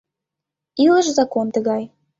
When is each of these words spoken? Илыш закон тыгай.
Илыш 0.83 1.07
закон 1.17 1.47
тыгай. 1.53 1.83